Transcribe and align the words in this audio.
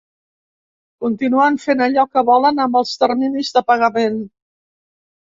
Continuen 1.03 1.59
fent 1.65 1.83
allò 1.85 2.05
que 2.17 2.23
volen 2.29 2.61
amb 2.65 2.79
els 2.79 2.93
terminis 3.03 3.51
de 3.59 3.63
pagament. 3.69 4.17